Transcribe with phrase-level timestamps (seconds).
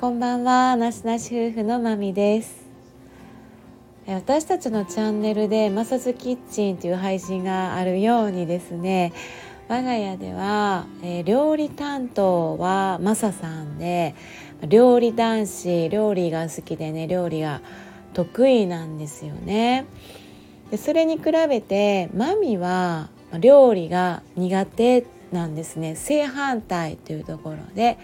[0.00, 0.76] こんばんは。
[0.76, 2.64] なしなし夫婦のまみです。
[4.06, 9.12] 私たちのチャンネルでマサズキッチンという配信があるようにですね
[9.66, 14.14] 我が家では、えー、料理担当はマサさんで
[14.68, 17.60] 料理男子料理が好きでね料理が
[18.14, 19.84] 得意なんですよね。
[20.70, 23.08] でそれに比べてマミは
[23.40, 25.96] 料理が苦手なんですね。
[25.96, 27.98] 正反対というところで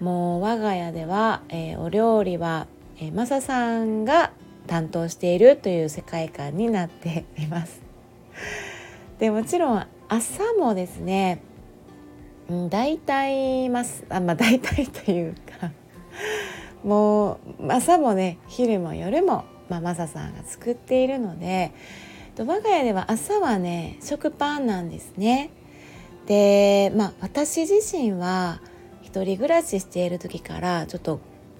[0.00, 2.66] もう我が家では、えー、お料理は、
[2.98, 4.32] えー、マサさんが
[4.66, 7.82] 担当しているという世界観になっています。
[9.20, 11.42] でもちろん朝もですね、
[12.48, 15.70] うん、大体ますあまあ大体というか
[16.82, 21.72] もう朝もね昼も夜も、まあ、マサさんが作っているので
[22.38, 25.50] 我が家では朝はね食パンなんですね。
[26.26, 28.60] でまあ私自身は
[29.10, 31.18] 一人暮らししている時からちょっと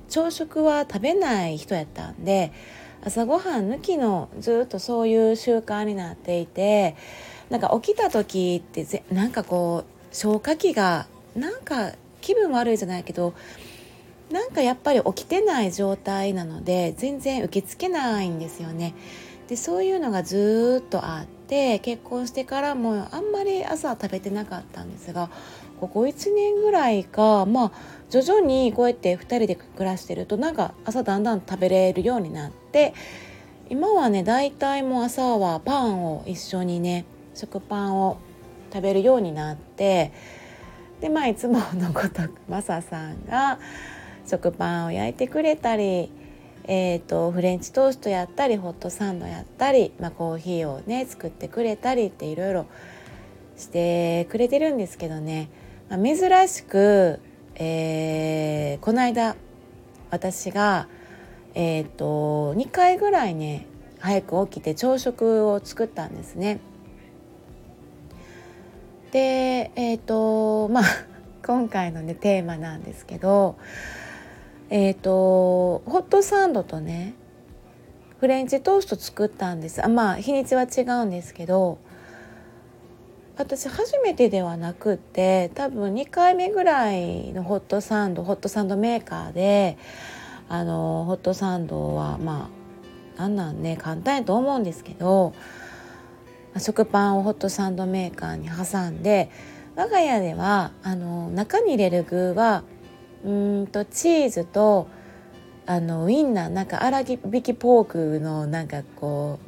[0.08, 2.52] 朝食は食べない人やったんで
[3.02, 6.94] 朝ごはん抜きのずっとそういう習慣になっていて
[7.48, 13.34] なんか起きた時ってぜなんかこう消化器がなんか気分悪いじゃないけど
[14.30, 18.94] なんかやっぱり起きてない状態なので全然受け付けないんですよね。
[19.50, 25.28] でそういうのがずっとあって結婚してからもあんまり朝食べてなかったんですが
[25.80, 27.72] ここ1年ぐらいかまあ
[28.10, 32.94] 徐々にこうやって2人で暮らしてるとなんか朝だんだん食べれるようになって
[33.68, 38.18] 今はね大体もう朝はパンを一緒にね食パンを
[38.72, 40.12] 食べるようになって
[41.00, 43.58] でまあいつものことマサさんが
[44.28, 46.19] 食パンを焼いてくれたり
[46.64, 52.66] えーと、フレンチトーストやったりホットサンドやったり、まあ、コーヒーをね作ってくれたりっていろいろ
[53.56, 55.48] してくれてるんですけどね、
[55.88, 56.16] まあ、珍
[56.48, 57.20] しく、
[57.54, 59.36] えー、この間
[60.10, 60.88] 私が、
[61.54, 63.66] えーと、2回ぐらいね
[63.98, 66.60] 早く起きて朝食を作ったんですね。
[69.12, 70.84] でえっ、ー、とまあ
[71.44, 73.56] 今回のねテーマなんですけど
[74.70, 77.14] えっ、ー、とホットサンドとね
[78.20, 79.84] フレンチトースト作ったんです。
[79.84, 81.78] あまあ日にちは違うんですけど
[83.36, 89.78] 私初めてではなくって多分2回目ぐらいのホットサンドホットサンドメーカーで
[90.48, 92.50] あのホットサンドはま
[93.16, 95.32] あなんなんね簡単やと思うんですけど
[96.58, 99.30] 食パンをホットサンドメーカーに挟んで
[99.74, 102.62] 我が家ではあの中に入れる具は
[103.24, 103.30] う
[103.62, 104.88] んとチーズと
[105.66, 109.38] あのウインナーなんか粗挽きポークのなんかこ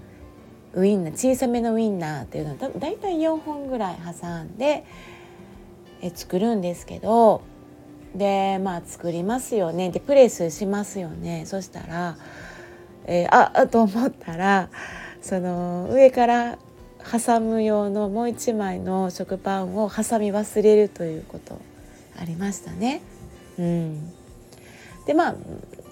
[0.74, 4.84] うウインナー小さめのウインナーっていうのはだいたい4本ぐらい挟んで
[6.02, 7.42] え作るんですけど
[8.14, 12.16] でまあ作りますよねでプレスしますよねそしたら、
[13.06, 14.68] えー、ああと思ったら
[15.22, 16.58] その上から
[17.10, 21.58] 挟む用のもう一枚の食パンを挟み忘れるということ
[22.18, 23.00] ありましたね。
[23.58, 24.12] うん、
[25.06, 25.34] でまあ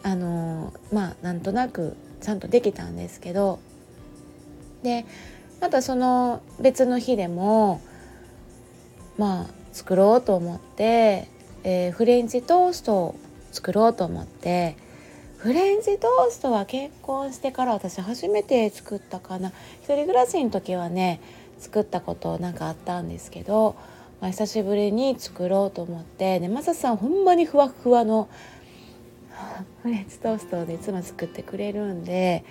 [0.02, 3.58] あのまあなんとなくちゃんとできたんですけど
[4.82, 5.04] で
[5.60, 7.80] またその別の日でも
[9.18, 11.28] まあ作ろうと思って、
[11.64, 13.14] えー、フレンチトーストを
[13.52, 14.76] 作ろうと思って
[15.36, 19.52] フレンチトーストは結婚してから私初めて作ったかな。
[19.82, 21.20] 一人暮らしの時はね
[21.58, 23.74] 作ったことなんかあったんですけど
[24.20, 28.28] まあ、久しぶりに作ろうと思ってでマサさんほんまにふわふわの
[29.82, 32.44] フレンチトーストでいつも作ってくれるんで、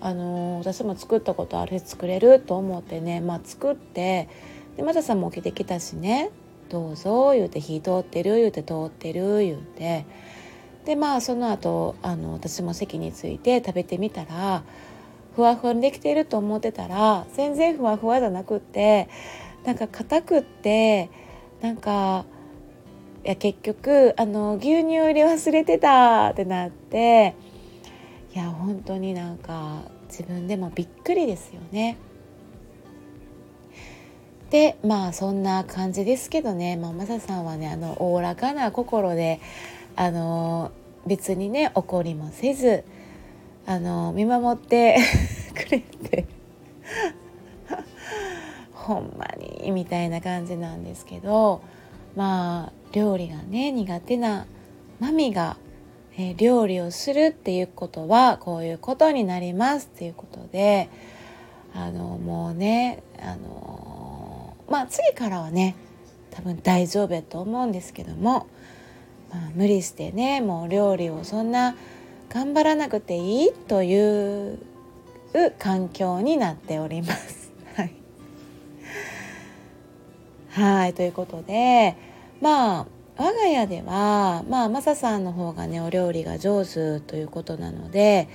[0.00, 4.28] あのー、私も作ったことある作れると思ってね、まあ、作って
[4.76, 6.30] でマサさんも起きてきたしね
[6.70, 10.04] 「どうぞ」言うて「火通ってる」言うて「通ってる」言うて
[10.84, 14.62] でまあその後あの私も席について食べてみたら
[15.34, 19.08] ふわふわにできていると思ってたら全然ふわふわじゃなくって
[19.66, 21.10] なんか硬くって
[21.60, 22.24] なんか
[23.24, 27.34] いや結局あの牛乳入れ忘れてたってなって
[28.32, 31.98] いや本当になんか自分でもびっくりですよね。
[34.50, 39.40] でまあそんな感じですけどね、まあ、マサさんはねあのおおらかな心で
[39.96, 40.70] あの
[41.04, 42.84] 別にね怒りもせず
[43.66, 44.98] あの見守って
[45.54, 46.35] くれて
[48.86, 51.62] ほんまにみたいな感じなんですけど
[52.14, 54.46] まあ料理がね苦手な
[55.00, 55.56] マミが、
[56.16, 60.88] えー、料理をするっていうことはこういうことになりますっていうことで
[61.74, 65.76] あのもうねあのまあ次からはね
[66.30, 68.46] 多分大丈夫やと思うんですけども
[69.30, 71.76] まあ、無理してねもう料理をそんな
[72.28, 74.58] 頑張らなくていいという
[75.58, 77.45] 環境になっております。
[80.56, 81.96] はい、ということで
[82.40, 82.86] まあ
[83.18, 88.30] 我が家ではまあマサさんの方がねお料理が上手ということなので、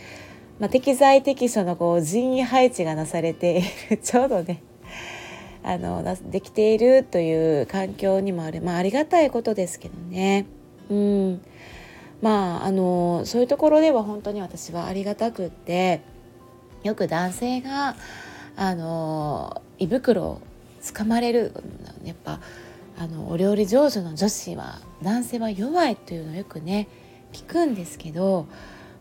[0.59, 4.61] まあ、適材適所のこう人員配置がなされている ちょうどね
[5.63, 10.45] あのできているという環境にもある、まあ、ありがたいことですけどね。
[10.91, 11.41] うん
[12.21, 16.01] まああのそういうところでは本当に私はありがたくって
[16.83, 17.95] よく男性が
[18.55, 20.41] あの胃袋を
[20.81, 21.53] つかまれる
[22.03, 22.39] やっぱ
[22.97, 26.87] あのお料理上手の女子は男性は弱いというのをよくね
[27.31, 28.47] 聞くんですけど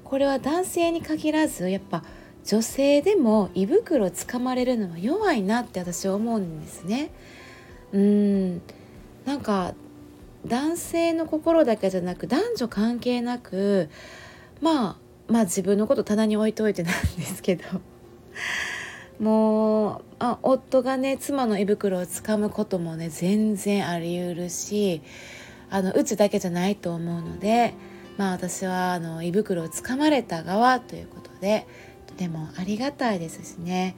[0.05, 2.05] これは男性に限らずやっぱ
[2.45, 7.11] 女性でも胃袋をつかまれるのは弱いなって私は思うんですね。
[7.93, 8.63] うん。
[9.27, 9.75] なんか
[10.47, 13.91] 男性の心だけじゃなく男女関係なく
[14.61, 14.97] まあ
[15.29, 17.65] まあ自分のこと棚に置いといてなんですけど。
[19.21, 25.03] もうあ夫がね妻の胃袋をつかむこともね全然ありうるし
[25.69, 27.75] あのうちだけじゃないと思うので
[28.17, 31.67] まあ私はあの胃袋をつかまれた側ということで
[32.07, 33.95] とてもありがたいですしね。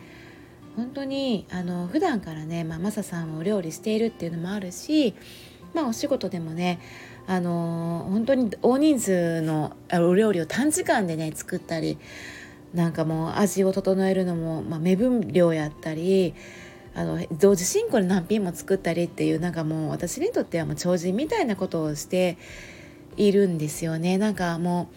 [0.77, 5.15] 本当にあの普段からね、まあ、マサさんはお料理しているっていうのもあるし、
[5.75, 6.81] まあ、お仕事でもね
[7.27, 11.99] あの本当に大人数のお料理を短時間でね作ったり
[12.75, 16.35] なんかもう味を整えるのも、まあ、目分量やったり
[16.95, 22.37] あの同時進行で何品も作ったりっていうなんかもう私にとってはもう超人みたいなことをして
[23.17, 24.19] いるんですよね。
[24.19, 24.89] なんかも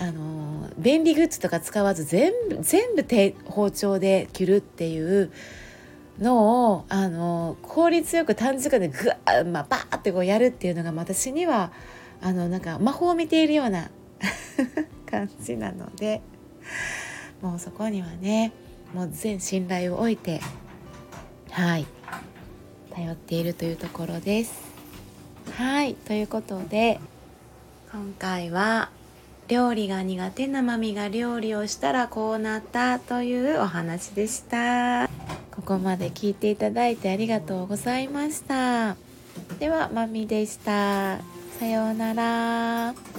[0.00, 5.30] うあの便利グッズとか使わず全部全部手包丁で切るっていう
[6.18, 11.72] のをあの効率よく短時間でグワッ、まあ、バーってこうやるっていうのが私には
[12.20, 13.90] あのなんか魔法を見ているような
[15.08, 16.20] 感じなので。
[17.42, 18.52] もうそこにはね
[18.94, 20.40] もう全信頼を置いて
[21.50, 21.86] はい
[22.94, 24.72] 頼っているというところです。
[25.56, 27.00] はいということで
[27.90, 28.90] 今回は
[29.48, 35.08] 料理が苦手なマミが料理をしたらこうなったというお話でした。
[35.54, 38.96] ここまで聞いていただいてありがとうございました。
[39.58, 41.18] ではマミでした。
[41.58, 43.11] さようなら。